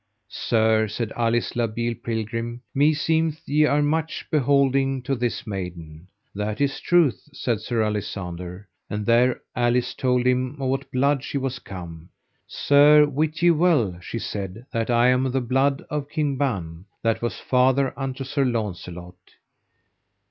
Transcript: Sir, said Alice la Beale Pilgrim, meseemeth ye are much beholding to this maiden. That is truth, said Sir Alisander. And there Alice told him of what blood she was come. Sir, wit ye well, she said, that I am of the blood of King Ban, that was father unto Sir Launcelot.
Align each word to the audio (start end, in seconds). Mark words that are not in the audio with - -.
Sir, 0.29 0.87
said 0.87 1.13
Alice 1.15 1.55
la 1.55 1.67
Beale 1.67 1.93
Pilgrim, 1.93 2.63
meseemeth 2.75 3.47
ye 3.47 3.65
are 3.65 3.83
much 3.83 4.25
beholding 4.31 5.03
to 5.03 5.13
this 5.13 5.45
maiden. 5.45 6.07
That 6.33 6.59
is 6.59 6.79
truth, 6.79 7.29
said 7.33 7.59
Sir 7.61 7.83
Alisander. 7.83 8.65
And 8.89 9.05
there 9.05 9.41
Alice 9.55 9.93
told 9.93 10.25
him 10.25 10.53
of 10.59 10.69
what 10.69 10.91
blood 10.91 11.23
she 11.23 11.37
was 11.37 11.59
come. 11.59 12.09
Sir, 12.47 13.05
wit 13.05 13.43
ye 13.43 13.51
well, 13.51 13.99
she 14.01 14.17
said, 14.17 14.65
that 14.71 14.89
I 14.89 15.09
am 15.09 15.27
of 15.27 15.33
the 15.33 15.39
blood 15.39 15.85
of 15.91 16.09
King 16.09 16.35
Ban, 16.35 16.85
that 17.03 17.21
was 17.21 17.37
father 17.37 17.93
unto 17.95 18.23
Sir 18.23 18.43
Launcelot. 18.43 19.13